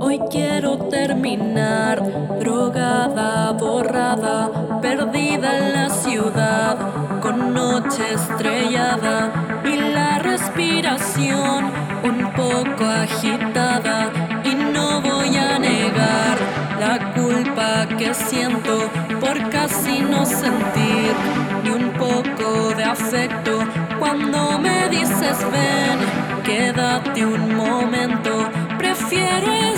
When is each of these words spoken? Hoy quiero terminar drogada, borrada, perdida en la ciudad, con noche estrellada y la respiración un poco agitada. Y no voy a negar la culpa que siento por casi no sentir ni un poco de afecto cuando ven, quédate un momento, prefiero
Hoy 0.00 0.20
quiero 0.30 0.76
terminar 0.90 2.02
drogada, 2.38 3.52
borrada, 3.52 4.50
perdida 4.82 5.56
en 5.56 5.72
la 5.72 5.88
ciudad, 5.88 6.76
con 7.22 7.54
noche 7.54 8.02
estrellada 8.12 9.32
y 9.64 9.76
la 9.94 10.18
respiración 10.18 11.70
un 12.04 12.32
poco 12.32 12.84
agitada. 12.84 14.12
Y 14.44 14.54
no 14.54 15.00
voy 15.00 15.34
a 15.38 15.58
negar 15.58 16.36
la 16.78 17.14
culpa 17.14 17.86
que 17.96 18.12
siento 18.12 18.90
por 19.20 19.48
casi 19.48 20.00
no 20.00 20.26
sentir 20.26 21.14
ni 21.64 21.70
un 21.70 21.92
poco 21.92 22.74
de 22.76 22.84
afecto 22.84 23.60
cuando 23.98 24.51
ven, 25.50 25.98
quédate 26.44 27.24
un 27.24 27.54
momento, 27.56 28.30
prefiero 28.78 29.71